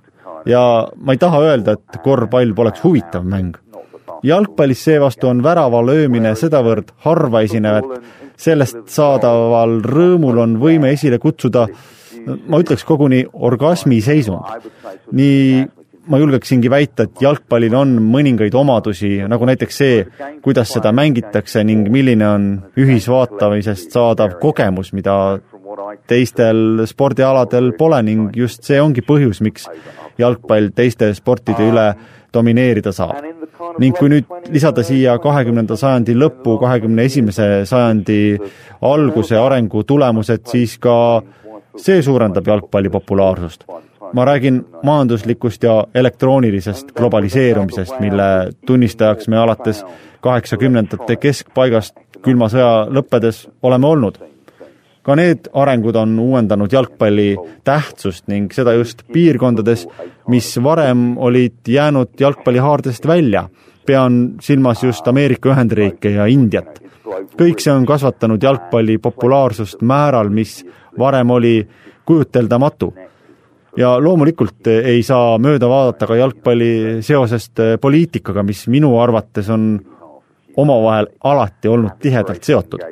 ja 0.46 0.88
ma 0.96 1.14
ei 1.14 1.18
taha 1.18 1.40
öelda, 1.42 1.78
et 1.78 2.02
korvpall 2.04 2.54
poleks 2.54 2.84
huvitav 2.84 3.24
mäng. 3.24 3.58
jalgpallis 4.24 4.84
seevastu 4.84 5.28
on 5.28 5.44
värava 5.44 5.82
löömine 5.86 6.36
sedavõrd 6.36 6.92
harva 7.06 7.42
esinev, 7.42 7.84
et 7.84 8.38
sellest 8.38 8.88
saadaval 8.88 9.82
rõõmul 9.82 10.40
on 10.40 10.58
võime 10.60 10.92
esile 10.94 11.20
kutsuda 11.20 11.68
ma 12.48 12.60
ütleks 12.62 12.86
koguni 12.88 13.24
orgasmiseisund. 13.34 14.70
nii 15.12 15.66
ma 16.08 16.20
julgeksingi 16.20 16.70
väita, 16.72 17.08
et 17.08 17.22
jalgpallil 17.24 17.76
on 17.78 17.96
mõningaid 18.04 18.56
omadusi, 18.58 19.16
nagu 19.30 19.48
näiteks 19.48 19.78
see, 19.80 20.02
kuidas 20.44 20.74
seda 20.76 20.92
mängitakse 20.96 21.64
ning 21.64 21.88
milline 21.92 22.28
on 22.28 22.48
ühisvaatamisest 22.80 23.96
saadav 23.96 24.38
kogemus, 24.42 24.92
mida 24.94 25.40
teistel 26.08 26.84
spordialadel 26.90 27.72
pole 27.78 28.02
ning 28.06 28.34
just 28.36 28.68
see 28.68 28.82
ongi 28.82 29.04
põhjus, 29.06 29.42
miks 29.46 29.70
jalgpall 30.20 30.74
teiste 30.76 31.10
sportide 31.18 31.70
üle 31.72 31.88
domineerida 32.34 32.92
saab. 32.92 33.24
ning 33.80 33.96
kui 33.98 34.10
nüüd 34.10 34.50
lisada 34.54 34.84
siia 34.84 35.16
kahekümnenda 35.22 35.78
sajandi 35.80 36.16
lõpu, 36.18 36.58
kahekümne 36.62 37.06
esimese 37.10 37.48
sajandi 37.70 38.38
alguse 38.82 39.38
arengu 39.38 39.84
tulemused, 39.84 40.46
siis 40.50 40.78
ka 40.82 41.22
see 41.78 42.02
suurendab 42.06 42.48
jalgpalli 42.48 42.90
populaarsust. 42.94 43.66
Ma 44.14 44.26
räägin 44.26 44.66
majanduslikust 44.84 45.64
ja 45.64 45.88
elektroonilisest 45.96 46.92
globaliseerumisest, 46.92 48.00
mille 48.00 48.50
tunnistajaks 48.66 49.28
me 49.28 49.38
alates 49.38 49.86
kaheksakümnendate 50.22 51.16
keskpaigast 51.16 51.96
külma 52.22 52.50
sõja 52.50 52.86
lõppedes 52.90 53.48
oleme 53.62 53.88
olnud 53.88 54.22
ka 55.04 55.16
need 55.20 55.50
arengud 55.54 55.98
on 56.00 56.16
uuendanud 56.20 56.72
jalgpalli 56.72 57.34
tähtsust 57.68 58.30
ning 58.32 58.52
seda 58.56 58.74
just 58.78 59.04
piirkondades, 59.14 59.86
mis 60.32 60.48
varem 60.64 61.18
olid 61.18 61.68
jäänud 61.68 62.16
jalgpallihaardest 62.20 63.08
välja. 63.08 63.50
pean 63.86 64.36
silmas 64.40 64.84
just 64.84 65.08
Ameerika 65.08 65.50
Ühendriike 65.50 66.10
ja 66.10 66.26
Indiat. 66.26 66.80
kõik 67.38 67.60
see 67.60 67.74
on 67.74 67.86
kasvatanud 67.86 68.44
jalgpalli 68.44 68.98
populaarsust 68.98 69.82
määral, 69.82 70.30
mis 70.30 70.66
varem 71.00 71.30
oli 71.30 71.68
kujuteldamatu. 72.06 72.94
Ja 73.78 73.96
loomulikult 74.02 74.68
ei 74.68 75.04
saa 75.04 75.38
mööda 75.42 75.70
vaadata 75.70 76.08
ka 76.08 76.16
jalgpalli 76.16 77.02
seosest 77.02 77.64
poliitikaga, 77.82 78.44
mis 78.44 78.68
minu 78.68 78.98
arvates 79.02 79.50
on 79.50 79.80
omavahel 80.58 81.10
alati 81.24 81.68
olnud 81.68 81.98
tihedalt 82.02 82.44
seotud 82.44 82.86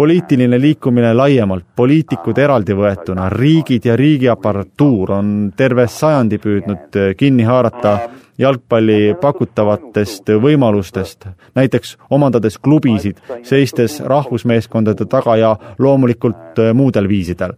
poliitiline 0.00 0.60
liikumine 0.60 1.10
laiemalt, 1.12 1.64
poliitikud 1.76 2.38
eraldi 2.40 2.72
võetuna, 2.72 3.26
riigid 3.28 3.84
ja 3.84 3.96
riigiaparatuur 4.00 5.12
on 5.12 5.34
terve 5.56 5.84
sajandi 5.92 6.38
püüdnud 6.40 6.96
kinni 7.20 7.44
haarata 7.44 7.92
jalgpalli 8.40 9.12
pakutavatest 9.20 10.32
võimalustest, 10.40 11.28
näiteks 11.58 11.98
omandades 12.16 12.56
klubisid, 12.58 13.20
seistes 13.44 13.98
rahvusmeeskondade 14.00 15.04
taga 15.04 15.36
ja 15.36 15.52
loomulikult 15.78 16.64
muudel 16.74 17.08
viisidel. 17.08 17.52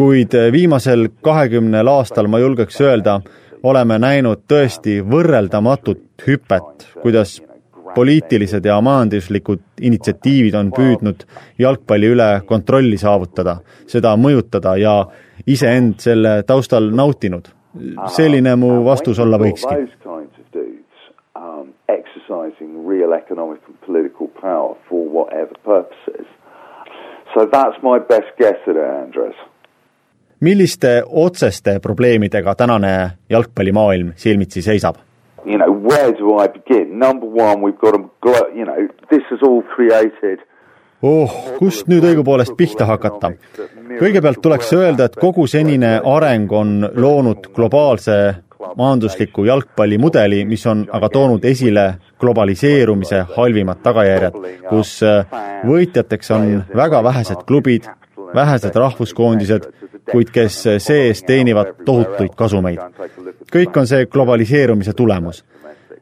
Kuid 0.00 0.32
viimasel 0.52 1.08
kahekümnel 1.22 1.86
aastal 1.92 2.28
ma 2.32 2.38
julgeks 2.40 2.78
öelda, 2.80 3.18
oleme 3.68 3.98
näinud 4.00 4.46
tõesti 4.48 4.94
võrreldamatut 5.04 6.24
hüpet, 6.24 6.86
kuidas 7.02 7.34
poliitilised 7.94 8.64
ja 8.64 8.78
majanduslikud 8.80 9.60
initsiatiivid 9.90 10.56
on 10.56 10.70
püüdnud 10.72 11.26
jalgpalli 11.60 12.14
üle 12.14 12.30
kontrolli 12.48 12.96
saavutada, 12.96 13.58
seda 13.92 14.14
mõjutada 14.16 14.72
ja 14.80 14.94
iseend 15.46 16.00
selle 16.00 16.42
taustal 16.48 16.88
nautinud. 17.02 17.52
selline 18.16 18.56
mu 18.56 18.84
vastus 18.84 19.18
olla 19.18 19.36
võikski. 19.38 19.74
exercising 21.88 22.88
real 22.88 23.12
economic 23.12 23.60
and 23.66 23.76
political 23.86 24.28
power 24.40 24.74
for 24.88 25.04
whatever 25.04 25.54
purposes. 25.64 26.26
So 27.34 27.44
that's 27.44 27.82
my 27.82 27.98
best 27.98 28.30
guess 28.38 28.60
at 28.66 28.76
it, 28.76 28.84
Andres. 29.02 29.49
Milliste 30.40 31.02
otseste 31.06 31.78
probleemidega 31.80 32.54
tänane 32.54 33.10
jalgpallimaailm 33.30 34.12
silmitsi 34.16 34.62
seisab? 34.62 34.96
you 35.44 35.56
know, 35.56 35.72
where 35.72 36.12
do 36.12 36.38
I 36.38 36.48
begin? 36.48 36.98
Number 36.98 37.26
one, 37.26 37.62
we've 37.62 37.78
got 37.78 37.92
to, 37.92 38.58
you 38.58 38.64
know, 38.64 38.88
this 39.10 39.24
is 39.32 39.40
all 39.42 39.62
created 39.62 40.38
oh, 41.02 41.32
kust 41.58 41.88
nüüd 41.88 42.04
õigupoolest 42.04 42.56
pihta 42.58 42.86
hakata? 42.88 43.32
kõigepealt 44.00 44.40
tuleks 44.42 44.72
öelda, 44.76 45.08
et 45.08 45.18
kogu 45.20 45.46
senine 45.50 45.98
areng 46.06 46.52
on 46.52 46.76
loonud 46.94 47.50
globaalse 47.56 48.16
majandusliku 48.76 49.44
jalgpallimudeli, 49.48 50.44
mis 50.46 50.66
on 50.70 50.84
aga 50.92 51.08
toonud 51.10 51.44
esile 51.48 51.86
globaliseerumise 52.20 53.24
halvimad 53.36 53.80
tagajärjed, 53.82 54.36
kus 54.68 54.98
äh, 55.02 55.24
võitjateks 55.66 56.30
on 56.36 56.46
väga 56.76 57.02
vähesed 57.04 57.42
klubid, 57.48 57.88
vähesed 58.34 58.76
rahvuskoondised, 58.76 59.66
kuid 60.12 60.30
kes 60.32 60.62
sees 60.78 61.22
teenivad 61.22 61.74
tohutuid 61.84 62.34
kasumeid 62.36 62.78
kõik 63.52 63.76
on 63.76 63.86
see 63.86 64.06
globaliseerumise 64.06 64.92
tulemus. 64.96 65.44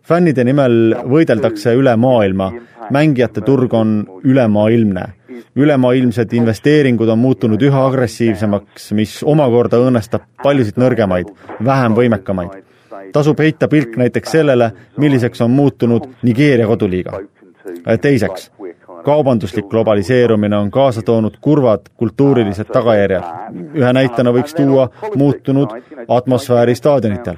fännide 0.09 0.45
nimel 0.45 0.95
võideldakse 1.05 1.75
üle 1.77 1.93
maailma, 1.97 2.53
mängijate 2.91 3.41
turg 3.41 3.75
on 3.75 4.07
ülemaailmne. 4.25 5.05
ülemaailmsed 5.57 6.33
investeeringud 6.33 7.09
on 7.09 7.19
muutunud 7.19 7.63
üha 7.63 7.87
agressiivsemaks, 7.87 8.93
mis 8.93 9.23
omakorda 9.23 9.77
õõnestab 9.77 10.23
paljusid 10.43 10.77
nõrgemaid, 10.77 11.29
vähem 11.65 11.95
võimekamaid. 11.95 12.63
tasub 13.13 13.39
heita 13.39 13.69
pilk 13.69 13.97
näiteks 13.97 14.31
sellele, 14.31 14.73
milliseks 14.97 15.41
on 15.41 15.51
muutunud 15.51 16.09
Nigeeria 16.23 16.67
koduliiga. 16.67 17.21
teiseks 18.01 18.51
kaubanduslik 19.05 19.69
globaliseerumine 19.69 20.57
on 20.57 20.71
kaasa 20.71 21.03
toonud 21.03 21.37
kurvad 21.41 21.81
kultuurilised 21.97 22.71
tagajärjed. 22.73 23.25
ühe 23.75 23.93
näitena 23.93 24.33
võiks 24.33 24.57
tuua 24.57 24.89
muutunud 25.15 25.69
atmosfääri 26.09 26.75
staadionitel. 26.75 27.37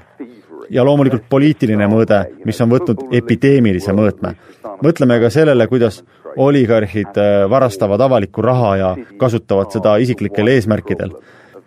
ja 0.70 0.84
loomulikult 0.84 1.22
poliitiline 1.28 1.86
mõõde, 1.86 2.24
mis 2.44 2.60
on 2.60 2.70
võtnud 2.70 3.06
epideemilise 3.12 3.92
mõõtme. 3.92 4.34
mõtleme 4.82 5.20
ka 5.20 5.30
sellele, 5.30 5.66
kuidas 5.66 6.04
oligarhid 6.36 7.16
äh, 7.18 7.50
varastavad 7.50 8.00
avalikku 8.00 8.42
raha 8.42 8.76
ja 8.76 8.96
kasutavad 9.16 9.70
seda 9.70 9.96
isiklikel 9.96 10.46
eesmärkidel 10.46 11.10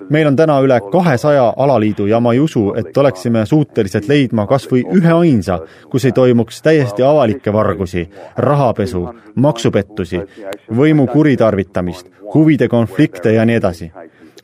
meil 0.10 0.28
on 0.28 0.36
täna 0.36 0.60
üle 0.64 0.80
kahesaja 0.92 1.54
alaliidu 1.58 2.06
ja 2.08 2.20
ma 2.20 2.34
ei 2.34 2.40
usu, 2.40 2.74
et 2.78 2.98
oleksime 2.98 3.46
suutelised 3.46 4.08
leidma 4.10 4.46
kas 4.48 4.68
või 4.72 4.84
üheainsa, 4.98 5.60
kus 5.90 6.06
ei 6.06 6.12
toimuks 6.12 6.62
täiesti 6.62 7.04
avalikke 7.04 7.54
vargusi, 7.54 8.10
rahapesu, 8.38 9.08
maksupettusi, 9.36 10.22
võimu 10.76 11.08
kuritarvitamist, 11.08 12.10
huvide 12.34 12.68
konflikte 12.68 13.34
ja 13.34 13.46
nii 13.46 13.56
edasi. 13.56 13.92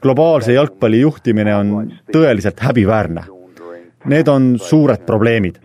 globaalse 0.01 0.54
jalgpalli 0.54 1.00
juhtimine 1.00 1.56
on 1.56 1.92
tõeliselt 2.13 2.60
häbiväärne. 2.60 3.24
Need 4.06 4.28
on 4.28 4.60
suured 4.60 5.04
probleemid 5.06 5.60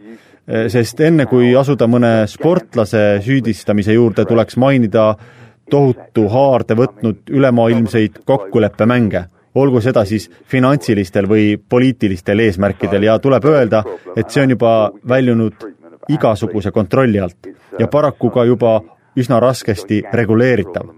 sest 0.69 1.01
enne, 1.01 1.27
kui 1.27 1.55
asuda 1.57 1.87
mõne 1.87 2.27
sportlase 2.29 3.21
süüdistamise 3.25 3.93
juurde, 3.93 4.25
tuleks 4.25 4.57
mainida 4.57 5.15
tohutu 5.71 6.29
haarde 6.29 6.75
võtnud 6.75 7.31
ülemaailmseid 7.31 8.19
kokkuleppemänge 8.25 9.25
olgu 9.55 9.81
seda 9.81 10.05
siis 10.05 10.27
finantsilistel 10.51 11.29
või 11.31 11.55
poliitilistel 11.69 12.43
eesmärkidel 12.47 13.07
ja 13.09 13.19
tuleb 13.19 13.45
öelda, 13.45 13.83
et 14.17 14.31
see 14.31 14.43
on 14.43 14.55
juba 14.57 14.75
väljunud 15.09 15.69
igasuguse 16.09 16.71
kontrolli 16.71 17.21
alt 17.21 17.49
ja 17.79 17.89
paraku 17.89 18.31
ka 18.31 18.45
juba 18.45 18.81
üsna 19.17 19.41
raskesti 19.41 20.03
reguleeritav. 20.13 20.89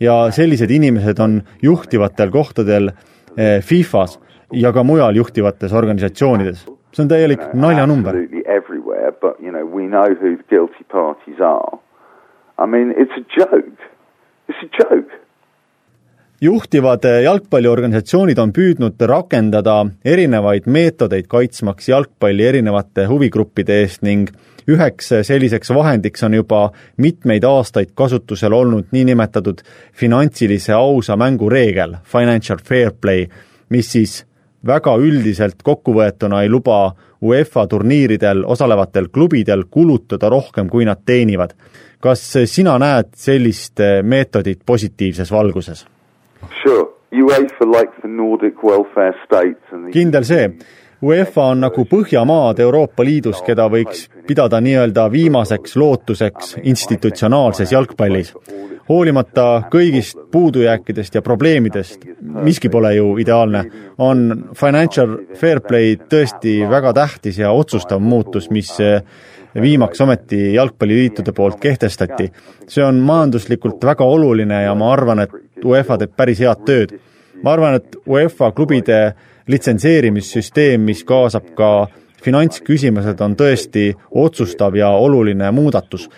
ja 0.00 0.30
sellised 0.30 0.70
inimesed 0.70 1.18
on 1.18 1.42
juhtivatel 1.62 2.30
kohtadel 2.30 2.88
eh, 3.36 3.62
FIFA-s 3.62 4.18
ja 4.52 4.72
ka 4.72 4.82
mujal 4.82 5.16
juhtivates 5.16 5.72
organisatsioonides. 5.72 6.66
see 6.92 7.02
on 7.02 7.08
täielik 7.08 7.40
naljanumber. 7.54 8.16
I 12.58 12.66
mean, 12.66 12.92
it's 12.92 13.16
a 13.16 13.24
joke. 13.36 13.80
It's 14.48 14.62
a 14.62 14.68
joke 14.78 15.21
juhtivad 16.42 17.04
jalgpalliorganisatsioonid 17.22 18.38
on 18.42 18.50
püüdnud 18.52 19.02
rakendada 19.06 19.76
erinevaid 20.04 20.64
meetodeid 20.66 21.28
kaitsmaks 21.30 21.86
jalgpalli 21.92 22.48
erinevate 22.48 23.04
huvigruppide 23.06 23.76
eest 23.82 24.02
ning 24.02 24.32
üheks 24.66 25.12
selliseks 25.28 25.70
vahendiks 25.70 26.26
on 26.26 26.34
juba 26.34 26.64
mitmeid 26.96 27.46
aastaid 27.46 27.94
kasutusel 27.94 28.58
olnud 28.58 28.90
niinimetatud 28.90 29.62
finantsilise 29.94 30.74
ausa 30.74 31.16
mängu 31.16 31.50
reegel, 31.50 31.94
financial 32.02 32.58
fair 32.58 32.90
play, 33.00 33.28
mis 33.70 33.92
siis 33.94 34.18
väga 34.66 34.96
üldiselt 34.98 35.62
kokkuvõetuna 35.62 36.42
ei 36.42 36.50
luba 36.50 36.96
UEFA 37.22 37.68
turniiridel 37.70 38.42
osalevatel 38.50 39.12
klubidel 39.14 39.68
kulutada 39.70 40.28
rohkem, 40.28 40.68
kui 40.68 40.84
nad 40.84 41.06
teenivad. 41.06 41.54
kas 42.02 42.32
sina 42.50 42.78
näed 42.82 43.14
sellist 43.14 43.78
meetodit 44.02 44.66
positiivses 44.66 45.30
valguses? 45.30 45.86
Kindel 49.92 50.24
see, 50.24 50.48
UEFA 51.02 51.48
on 51.52 51.64
nagu 51.66 51.84
Põhjamaad 51.90 52.60
Euroopa 52.62 53.04
Liidus, 53.04 53.42
keda 53.46 53.68
võiks 53.72 54.06
pidada 54.26 54.60
nii-öelda 54.62 55.08
viimaseks 55.12 55.76
lootuseks 55.76 56.56
institutsionaalses 56.62 57.72
jalgpallis. 57.72 58.34
Hoolimata 58.92 59.46
kõigist 59.72 60.18
puudujääkidest 60.32 61.14
ja 61.14 61.22
probleemidest, 61.22 62.04
miski 62.20 62.68
pole 62.68 62.94
ju 62.94 63.16
ideaalne, 63.18 63.64
on 63.98 64.24
financial 64.58 65.16
fair 65.38 65.62
play 65.64 65.96
tõesti 65.96 66.60
väga 66.68 66.92
tähtis 66.96 67.38
ja 67.40 67.52
otsustav 67.56 68.02
muutus, 68.04 68.50
mis 68.50 68.74
viimaks 69.60 70.00
ometi 70.00 70.54
jalgpalliliitude 70.54 71.32
poolt 71.32 71.60
kehtestati. 71.60 72.32
see 72.68 72.84
on 72.84 73.00
majanduslikult 73.00 73.84
väga 73.84 74.04
oluline 74.04 74.62
ja 74.62 74.74
ma 74.74 74.92
arvan, 74.92 75.18
et 75.18 75.30
UEFA 75.64 75.98
teeb 75.98 76.16
päris 76.16 76.40
head 76.40 76.64
tööd. 76.66 76.98
ma 77.42 77.52
arvan, 77.52 77.74
et 77.74 77.96
UEFA 78.06 78.52
klubide 78.52 79.14
litsenseerimissüsteem, 79.46 80.80
mis 80.80 81.04
kaasab 81.04 81.54
ka 81.54 81.88
finantsküsimused, 82.22 83.20
on 83.20 83.36
tõesti 83.36 83.92
otsustav 84.10 84.76
ja 84.76 84.88
oluline 84.88 85.50
muudatus. 85.50 86.08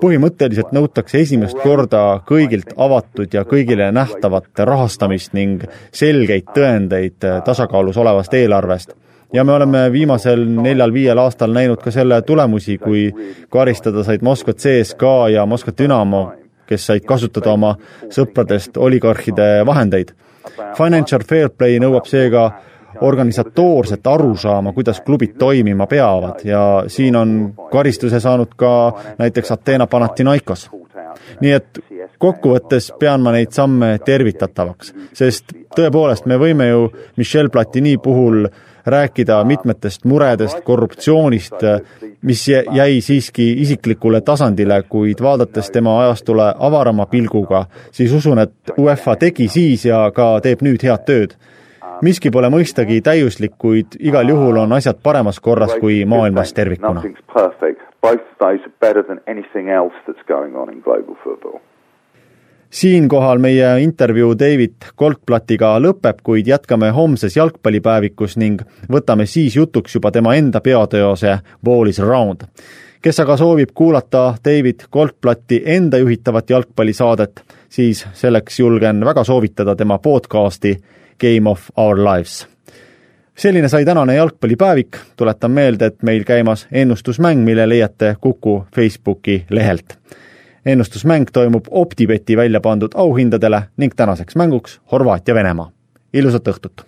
Põhimõtteliselt 0.00 0.72
nõutakse 0.76 1.20
esimest 1.24 1.58
korda 1.62 2.20
kõigilt 2.28 2.72
avatud 2.76 3.34
ja 3.34 3.44
kõigile 3.48 3.90
nähtavat 3.92 4.62
rahastamist 4.68 5.34
ning 5.34 5.64
selgeid 5.92 6.50
tõendeid 6.54 7.26
tasakaalus 7.44 7.98
olevast 7.98 8.34
eelarvest 8.34 8.94
ja 9.32 9.44
me 9.44 9.52
oleme 9.52 9.92
viimasel 9.92 10.44
neljal-viiel 10.48 11.18
aastal 11.18 11.52
näinud 11.52 11.82
ka 11.82 11.90
selle 11.92 12.22
tulemusi, 12.22 12.78
kui 12.78 13.08
karistada 13.50 14.04
said 14.04 14.22
Moskva 14.22 14.54
CSKA 14.54 15.28
ja 15.34 15.46
Moskva 15.46 15.74
Dünamo, 15.78 16.22
kes 16.68 16.86
said 16.86 17.04
kasutada 17.08 17.52
oma 17.52 17.74
sõpradest 18.14 18.76
oligarhide 18.76 19.66
vahendeid. 19.66 20.14
Financial 20.78 21.24
fair 21.28 21.50
play 21.50 21.78
nõuab 21.80 22.08
seega 22.08 22.48
organisatoorset 23.00 24.06
arusaama, 24.06 24.72
kuidas 24.72 25.00
klubid 25.00 25.36
toimima 25.38 25.86
peavad 25.86 26.40
ja 26.44 26.84
siin 26.86 27.16
on 27.16 27.54
karistuse 27.70 28.20
saanud 28.20 28.54
ka 28.56 28.92
näiteks 29.18 29.52
Ateena 29.52 29.86
Panathinaikos. 29.86 30.70
nii 31.40 31.52
et 31.52 31.78
kokkuvõttes 32.18 32.92
pean 32.98 33.20
ma 33.20 33.32
neid 33.32 33.52
samme 33.52 33.98
tervitatavaks, 34.04 34.92
sest 35.14 35.52
tõepoolest, 35.76 36.26
me 36.26 36.38
võime 36.38 36.68
ju 36.68 36.88
Michel 37.16 37.50
Platini 37.50 37.96
puhul 37.98 38.46
rääkida 38.86 39.44
mitmetest 39.44 40.04
muredest, 40.04 40.60
korruptsioonist, 40.64 41.54
mis 42.22 42.48
jäi 42.48 43.00
siiski 43.00 43.52
isiklikule 43.62 44.20
tasandile, 44.20 44.82
kuid 44.88 45.22
vaadates 45.22 45.70
tema 45.70 46.00
ajastule 46.02 46.54
avarama 46.58 47.06
pilguga, 47.06 47.66
siis 47.92 48.12
usun, 48.12 48.38
et 48.38 48.72
UEFA 48.78 49.16
tegi 49.16 49.48
siis 49.48 49.84
ja 49.84 50.08
ka 50.14 50.38
teeb 50.42 50.64
nüüd 50.64 50.82
head 50.82 51.04
tööd. 51.06 51.36
Miski 52.02 52.30
pole 52.30 52.50
mõistagi 52.52 53.00
täiuslik, 53.04 53.56
kuid 53.58 53.98
igal 54.00 54.28
juhul 54.28 54.56
on 54.64 54.72
asjad 54.72 55.00
paremas 55.02 55.40
korras 55.40 55.74
kui 55.80 56.04
maailmas 56.04 56.52
tervikuna. 56.52 57.02
Siinkohal 62.70 63.38
meie 63.40 63.68
intervjuu 63.80 64.34
David 64.38 64.90
Goldblattiga 64.98 65.70
lõpeb, 65.80 66.18
kuid 66.22 66.50
jätkame 66.50 66.90
homses 66.92 67.36
jalgpallipäevikus 67.36 68.36
ning 68.36 68.60
võtame 68.92 69.24
siis 69.26 69.56
jutuks 69.56 69.96
juba 69.96 70.10
tema 70.12 70.34
enda 70.36 70.60
peateose 70.60 71.38
Ball 71.64 71.88
is 71.88 72.00
around. 72.00 72.44
kes 73.02 73.20
aga 73.20 73.36
soovib 73.36 73.70
kuulata 73.74 74.34
David 74.44 74.84
Goldblatti 74.92 75.62
enda 75.64 75.98
juhitavat 75.98 76.50
jalgpallisaadet, 76.50 77.40
siis 77.68 78.06
selleks 78.12 78.60
julgen 78.60 79.04
väga 79.04 79.24
soovitada 79.24 79.76
tema 79.76 79.98
podcasti 79.98 80.76
Game 81.20 81.50
of 81.50 81.70
Our 81.76 81.98
Lives 81.98 82.48
selline 83.38 83.68
sai 83.68 83.84
tänane 83.84 84.14
jalgpallipäevik, 84.14 84.96
tuletan 85.16 85.50
meelde, 85.50 85.86
et 85.86 86.02
meil 86.02 86.24
käimas 86.24 86.66
ennustusmäng, 86.72 87.44
mille 87.44 87.68
leiate 87.68 88.16
Kuku 88.20 88.66
Facebooki 88.74 89.46
lehelt 89.50 89.98
ennustusmäng 90.66 91.26
toimub 91.32 91.64
OpTibeti 91.70 92.36
välja 92.36 92.60
pandud 92.60 92.92
auhindadele 92.94 93.62
ning 93.76 93.92
tänaseks 93.96 94.36
mänguks 94.36 94.80
Horvaatia-Venemaa. 94.92 95.70
ilusat 96.12 96.48
õhtut! 96.48 96.84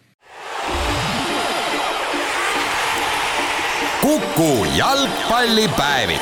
kuku 4.01 4.65
jalgpallipäevik. 4.77 6.21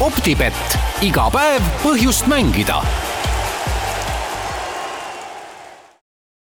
optibett, 0.00 0.78
iga 1.02 1.30
päev 1.30 1.62
põhjust 1.82 2.26
mängida 2.26 2.82